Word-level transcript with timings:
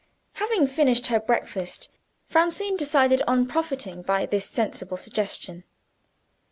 Having 0.33 0.65
finished 0.65 1.05
her 1.07 1.19
breakfast, 1.19 1.87
Francine 2.25 2.75
decided 2.75 3.21
on 3.27 3.47
profiting 3.47 4.01
by 4.01 4.25
this 4.25 4.49
sensible 4.49 4.97
suggestion. 4.97 5.63